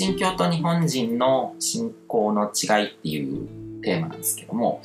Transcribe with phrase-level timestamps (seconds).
[0.00, 4.80] 神教と日本人の信仰の違いっていうテーマなんですけども、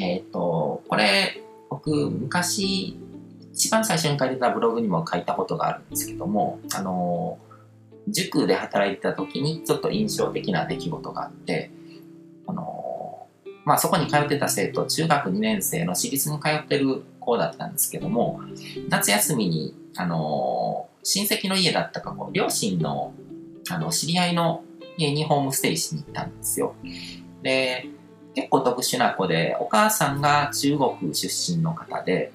[0.00, 2.98] えっ、ー、と、これ、僕、昔、
[3.52, 7.38] 一番最初に書いてたブログにも書いたことがあるんですけども、あの、
[8.08, 11.70] 塾で働いてた時にちょっと印象的な出来事があって、
[12.46, 13.26] あの、
[13.66, 18.40] まあ、そこに通ってた生徒、中学2年生の私立に通ってる子だったんですけども、
[18.88, 23.12] 夏休みに、あの、親戚の家だったか、こう両親の、
[23.70, 24.64] あの、知り合いの
[24.96, 26.74] 家にホームステイしに行ったんですよ。
[27.42, 27.86] で、
[28.34, 32.32] 結構特殊な子で、お母さんが中国出身の方で、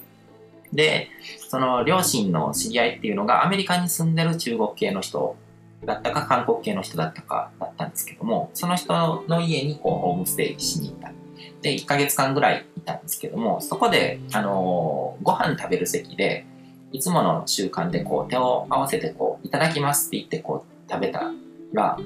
[0.72, 1.09] で、
[1.48, 5.36] その両親の知り合いっていうのがアメリカに住んでる中国系の人
[5.86, 11.12] だったか韓国系の人だったかだったんですけども、その人の家にこうホームステイしに行った。
[11.62, 16.45] で、1ヶ月間ぐらいいたんですけども、そこで、あのー、ご飯食べる席で、
[16.92, 20.62] いつもの習慣でこう手を合わせてこう、いただきますって言ってこう
[20.94, 21.31] 食べた
[21.73, 21.97] ら、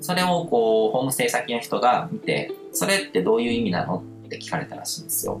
[0.00, 5.40] それをこう、ホームステイ先の人が見て、それってどういう意味なのって聞かれたらしいんですよ。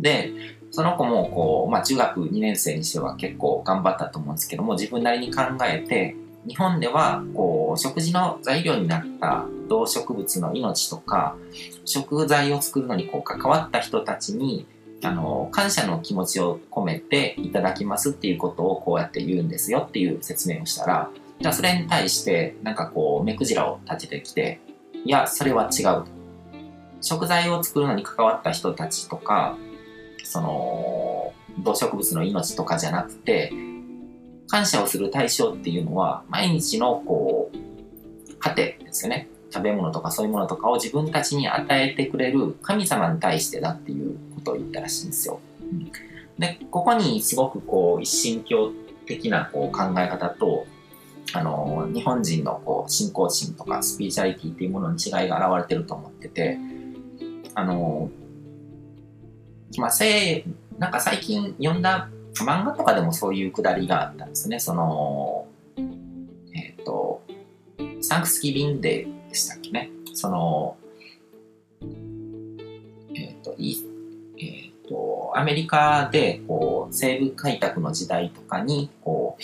[0.00, 0.30] で、
[0.70, 11.36] その子もこう、まあ中学2年生にしては結構頑張ったと思うんですけども、自分なりに考えて、日本ではこう食事の材料になった動植物の命とか
[11.86, 14.66] 食材を作るのにこう関わった人たちに
[15.02, 24.60] あの感謝の気持ちを込めていただきますっていうことをこうやって言うんですよっていう説明をしたらじゃあそれに対してなんかこう目くじらを立ててきて
[25.04, 26.04] いやそれは違う
[27.00, 29.58] 食材を作るのに関わった人たちとか
[30.22, 33.52] その動植物の命とかじゃなくて
[34.48, 37.56] 感謝をする対象っていうのは、毎日のこう、
[38.38, 39.28] 糧ですよね。
[39.50, 45.40] 食べ物とかそういうものとかを自分たちに与えてくれる神様に対してだっていうことを言ったらしいんですよ。
[46.38, 48.72] で、ここにすごくこう、一神教
[49.06, 50.66] 的なこう考え方と、
[51.32, 56.58] あの、日本人のこう、信仰心とかスピーチャリティっていうものに違いが現れてると思ってて、
[57.54, 58.10] あの、
[59.78, 60.44] まあ、せ
[60.78, 62.08] なんか最近読んだ
[62.42, 64.58] 漫画とかでもそういうくだりがあったんですね。
[64.58, 65.46] その、
[66.54, 67.22] えっ、ー、と、
[68.00, 69.90] サンクスギビンデーでしたっけね。
[70.14, 70.76] その、
[71.80, 73.76] えっ、ー、と、い
[74.38, 79.42] えっ、ー、と、アメリカで、こう、西部開拓の時代とかに、こう、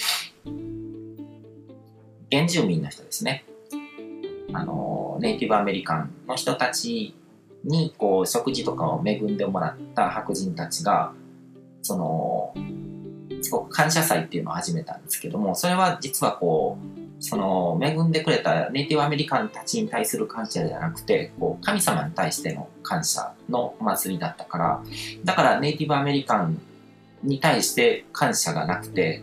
[2.31, 3.45] 原住民の人ですね。
[4.53, 7.15] あの、ネイティブアメリカンの人たち
[7.65, 11.13] に、こう、食事とかを恵んでもらった白人たちが、
[11.83, 12.55] その、
[13.43, 24.83] すごく感謝祭っていうのを始めたんですけども、それは実はこう、その恵んでくれたネイティブアメリカンたちに対する感謝じゃなくて、こう神様に対しての感謝のお祭りだったから、
[25.25, 26.59] だからネイティブアメリカン
[27.23, 29.23] に対して感謝がなくて、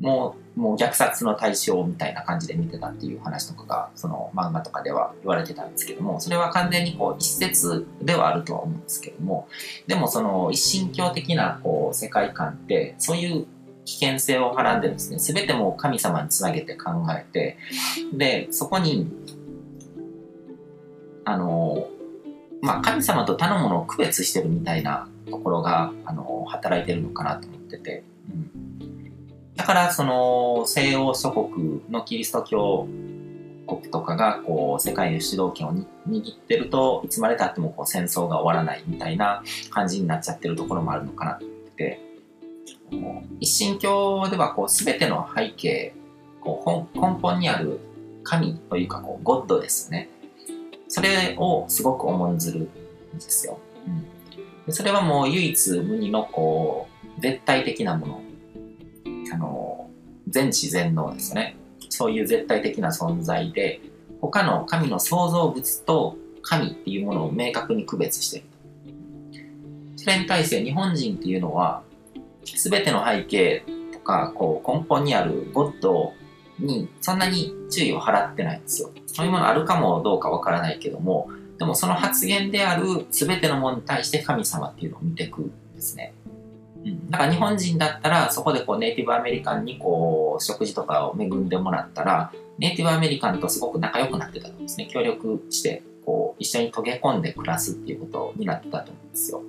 [0.00, 9.48] もうもう虐殺の対象みたいな感じで見てたっていう話とかがその漫画とかでは言われてたんですけどもそれは完全にこう一説ではあるとは思うんですけども
[9.86, 13.46] でもその一神教的なこう世界観ってそういう
[13.84, 17.58] 危険性をはらんでですね全てもう神様につなげて考えて
[18.14, 19.12] でそこに
[21.26, 21.86] あの
[22.62, 28.02] まあ神様と他のものを区別してるみたいなところがあの働いてるのかなと思ってて。
[28.30, 28.85] うん
[29.66, 32.86] からその西欧諸国のキリスト教
[33.66, 35.74] 国とかがこう世界の主導権を
[36.08, 41.38] 握ってるといつまでたってもこう戦争が終わらないみたいな感じになっちゃってるところもあるのかなっ
[41.76, 42.00] て
[43.40, 45.94] 一神教ではこう全ての背景
[46.40, 47.80] こう根本にある
[48.22, 50.08] 神というかこうゴッドですよね。
[50.86, 52.64] それをすごく重んずるん
[53.14, 53.58] ですよ、
[54.68, 56.86] うん、それはもう唯一無二のこ
[57.18, 58.25] う絶対的なもの。
[59.36, 59.90] あの、
[60.28, 61.56] 全知全能ですね。
[61.90, 63.80] そういう絶対的な存在で、
[64.20, 68.46] 他の神の創造物と神っていうものを明確に区別している。
[69.96, 71.82] それに対して日本人っていうのは、
[72.44, 76.14] 全ての背景とか、こう根本にあるゴッド
[76.58, 78.90] にそんなに注意を払ってないんですよ。
[79.06, 81.28] そういうものあるかもどうかわからないけども、
[81.58, 86.14] でもその発言である全てのものに対して神様っていうのを見ていくんですね。
[87.10, 94.86] だから日本人だったらそこでこうネイティブアメリカンにこう食事とかを恵んでもらったらネイティブアメリカンとすごく仲良くなってたと思うんですね。
[94.86, 99.42] 協力してこう一緒に溶け込んで暮らすっていうことになってたと思うんですよ。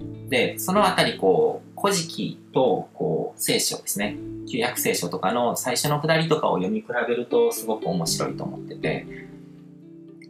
[0.00, 4.16] うん、でそのあたりこう古事記とこう聖書ですね。
[4.48, 9.06] 旧約聖書とかの最初のくだりとかを読み比べるとすごく面白いと思ってて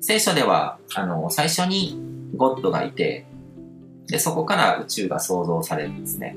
[0.01, 1.99] 聖書ではあの最初に
[2.35, 3.27] ゴッドがいて
[4.07, 6.37] で、そこから宇宙が創造されるんですね。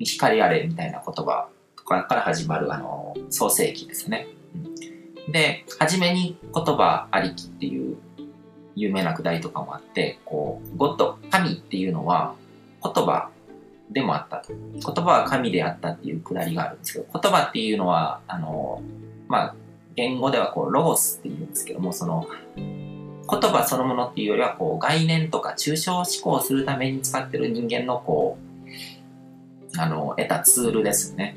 [0.00, 4.28] 光あれみたいな言葉とかから始まるあの創世記ですね。
[5.30, 7.96] で、初めに言葉ありきっていう
[8.74, 12.34] 有名なくだりとかもあって、こう、ゴッド、神っていうのは
[12.82, 13.30] 言葉
[13.90, 14.52] でもあったと。
[14.52, 18.82] 言葉は神であったっていうくだりがあるんですけど、言葉っていうのは、あの、
[19.26, 19.54] まあ、
[19.96, 22.26] 言語ではこう、ロゴスっていうんですけども、その、
[23.30, 28.38] 言葉そのものっていうよりは、こう、概念とか抽象思考するために使ってる人間の、こ
[29.76, 31.36] う、あの、得たツールですね。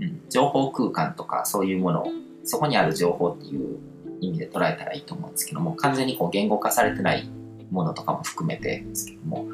[0.00, 0.22] うん。
[0.30, 2.06] 情報空間とかそういうもの
[2.44, 3.78] そこにある情報っていう
[4.20, 7.28] 意味で捉えたらいいと思うんですけども、完全にこう言語化されてない
[7.70, 9.46] ものとかも含めてですけども、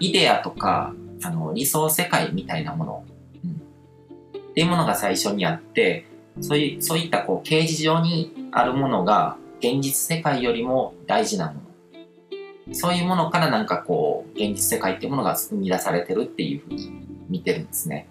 [0.00, 3.04] イデアとか、あの、理想世界みたいなもの、
[3.44, 6.06] うん、っていうものが最初にあって、
[6.40, 11.60] そういう、そういったこう、形事上にあるものが、現実世界よりも大事なもの。
[12.72, 16.90] そういうものからなんかこう、現実世界っていうものが生み出されてるっていうふうに
[17.28, 18.08] 見てるんですね。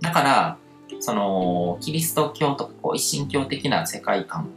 [0.00, 0.58] だから、
[1.00, 4.50] その、キリスト教とかこう一神教的な世界観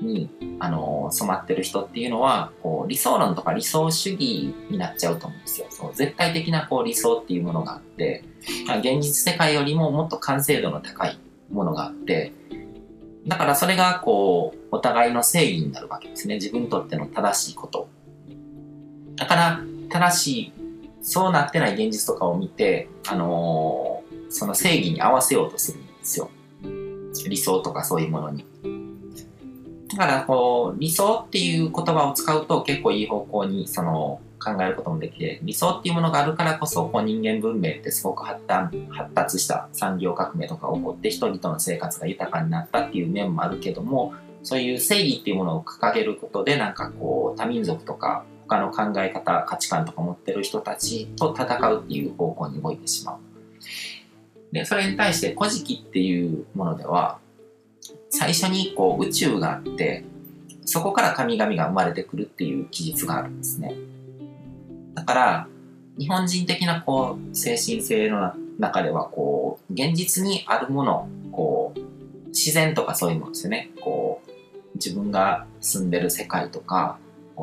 [0.00, 0.30] に、
[0.60, 5.66] あの、染まってる人っていうのは、こう、理想論とか理想主義になっちゃうと思うんですよ。
[5.70, 8.22] そう絶対的なこう理想っていうものがあって、
[8.78, 11.18] 現実世界よりももっと完成度の高い
[11.50, 12.32] ものがあって、
[13.26, 16.36] だからそれがこう、お互いの正義になるわけですね。
[16.36, 17.88] 自分にとっての正しいこと。
[19.16, 20.52] だから、正しい、
[21.02, 26.30] そうなってない現実とかを見て、あのー、その正義に合わせようとするんですよ。
[27.28, 28.44] 理想とかそういうものに。
[29.88, 53.18] だからこう理想っていう言葉を使うと結構いい方向にその考えることもできて理想っていうものがあるからこそこう人間文明ってすごく発達発達した産業革命とか起こって人々の生活が豊かになったっていう面もあるけどもそういう正義っていうものを掲げることでなんかこう多民族とか他の考え方価値観とか持ってる人たちと戦うっていう方向に動いてしまう。
[54.52, 57.18] で、それに対して古事記っていうものでは、
[58.10, 60.04] 最初にこう宇宙があって、
[60.64, 63.74] そこから神々が生まれてくるっていう記述があるんですね。
[64.96, 65.48] だから、
[65.96, 74.30] 日本人的なこう精神性の中ではこう現実にあるものこう自然とかそういうものですよねこう
[74.74, 76.98] 自分が住んでる世界とか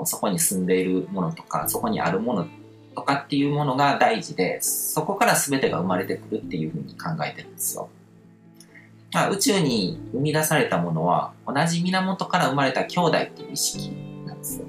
[0.05, 2.47] そこに住んでいるものとかそこにあるもの
[2.93, 7.89] とかっていうものが大事で、そこから全てが生まれてくるっていうふうに考えてるんですよ。
[9.11, 13.91] まあ、宇宙に生み出されたものは同じ源から生まれた兄弟っていう意識
[14.25, 14.65] なんですよ。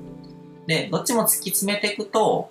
[0.67, 2.51] で、どっちも突き詰めていくと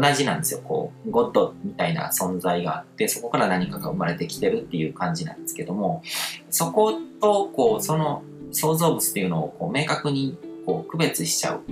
[0.00, 0.60] 同じなんですよ。
[0.64, 6.02] こう、ゴッドみたいな存在があって、そこから何かが生まれてきてるっていう感じなんですけども、
[6.50, 8.22] そこと、こう、その
[8.54, 11.62] 創造物っていうのをこう明確にこう区別しちゃう。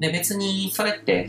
[0.00, 1.26] で、別にそれって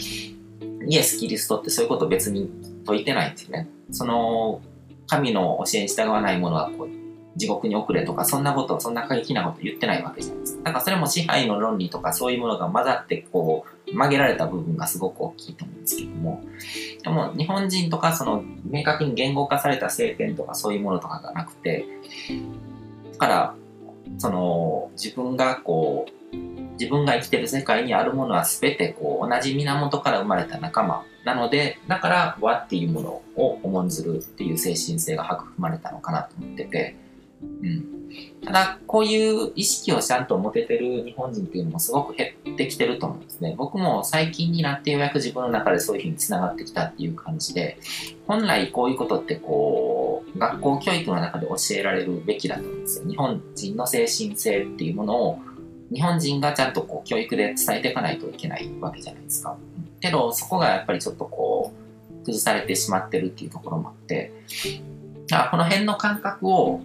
[0.88, 2.50] イエス・キリストってそういうこと別に
[2.86, 3.68] 説いてないんですよね。
[3.92, 4.62] その、
[5.08, 6.90] 神の教えに従わない者はこう
[7.38, 10.64] 地獄に送れとか、そんなこと、そんな過激なこと言ってないわけじゃないですか。
[10.64, 16.44] だからそれも支配の論理とかそういうものが混ざってこう、曲げられた部分がすごく大きいと思うんですけども、
[17.04, 21.86] でも日本人とかその明確に言語化された聖典とかそういうものとかがなくて、
[23.14, 23.56] だから、
[24.18, 26.36] その自分がこう、
[26.74, 31.06] 自分が生きてる世界にあるものは全てこう同じ源から生まれた仲間。
[31.24, 36.96] なのでだから和っていうものを重んずるっていう精神性が育まれたのかなと思ってて、
[37.62, 37.86] うん、
[38.46, 43.56] ただこういう意識をちゃんと持ててる日本人っていうのもすごく減ってきてると思うんですね。
[43.58, 47.78] 僕も最近になってようやく自分の中でそういうふうにつながってきたっていう感じで
[48.28, 53.08] 本来こういうことってこう学校教育の中で教えられるべきだと思うんですよ。
[53.08, 55.40] 日本人の精神性っていうものを
[55.92, 59.58] 日本人がちゃんとこう教育で伝えていかないといけないわけじゃないですか。
[60.00, 61.74] けど、そこがやっぱりちょっとこ
[62.22, 64.32] う、崩されてしまってるっていうところもあって、
[65.52, 66.82] この辺の感覚を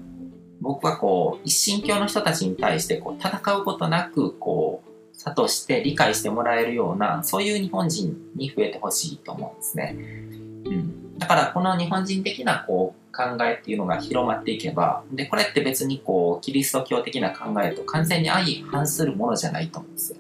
[0.61, 4.91] 僕はこう、一神教の人たちに対してこう戦うことなく、こう、
[5.23, 9.97] 諭して理解してもらえるような、そういう日本人に増えてほしいと思うんですね。
[9.99, 11.19] うん。
[11.19, 20.19] だからこの日本人的なこう、考えっていうのが広まっていけば、で、これって別にこう、キリスト教的な考えと完全に相反するものじゃないと思うんですよ。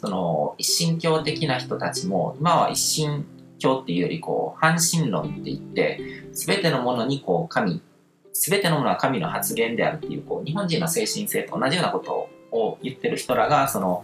[0.00, 3.24] その、一神教的な人たちも、今は一神
[3.58, 6.00] 教っていうよりこう、半神論って言って、
[6.32, 7.82] すべてのものにこう、神、
[8.40, 14.02] すべてのものは神の発言であるっていう、こう、日本人の精神性と同じようなことを言ってる人らが、その、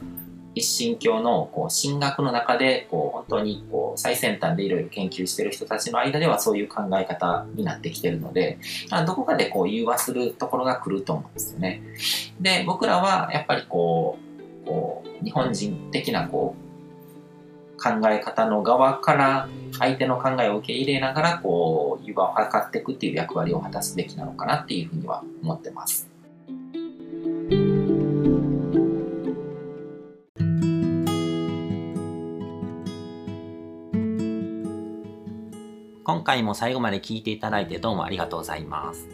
[0.54, 8.58] 一神教のこう神学の中でこう本当にこう最先端でいろいろ研究してる人たちの間ではそういう考え方になってきてるので
[9.06, 11.82] どこかでこう融和するところが来ると思うんですよね。
[12.40, 14.18] で僕らはやっぱりこ
[14.64, 16.66] うこう日本人的なこう
[17.76, 26.08] 考え方の側から相手の考えを受け入れながらこう湯葉を測っていくっていう役割を果たすべきなのかなっていうふうには思ってます。
[36.04, 39.08] 今回も最後まで聞いていただいてどうもありがとうございます。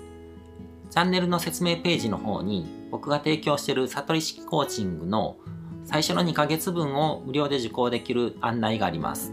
[0.91, 5.39] チャンネルの説明ページの方に僕が提供している悟り式コーチングの
[5.85, 9.33] 最初の2ヶ月分を無料で受講できる案内があります。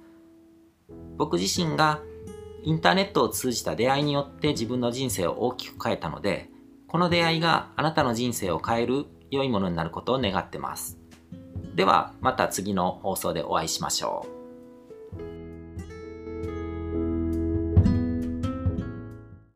[1.21, 2.01] 僕自身が
[2.63, 6.49] インターネットを通じた出会いによって自分の人生を大きく変えたので、
[6.87, 10.97] この出会いがあなたの人生を変える良いものになることを願ってます。
[11.75, 14.40] ではまた次の放送でお会いしましょう。